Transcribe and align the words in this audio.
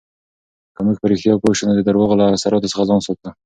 که 0.75 0.79
موږ 0.85 0.97
په 1.01 1.05
رښتیا 1.11 1.33
پوه 1.41 1.53
شو، 1.57 1.65
نو 1.67 1.73
د 1.77 1.81
درواغو 1.87 2.19
له 2.19 2.25
اثراتو 2.35 2.71
څخه 2.71 2.87
ځان 2.89 2.99
ساتو. 3.05 3.29